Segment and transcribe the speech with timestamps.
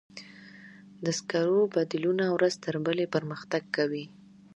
[1.03, 4.05] د سکرو بدیلونه ورځ تر بلې پرمختګ کوي.